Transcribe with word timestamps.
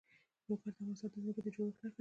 لوگر 0.47 0.59
د 0.63 0.67
افغانستان 0.73 1.09
د 1.11 1.15
ځمکې 1.23 1.41
د 1.43 1.47
جوړښت 1.55 1.79
نښه 1.81 1.87
ده. 1.87 1.89